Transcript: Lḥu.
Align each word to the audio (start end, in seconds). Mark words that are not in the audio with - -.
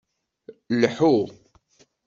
Lḥu. 0.81 1.15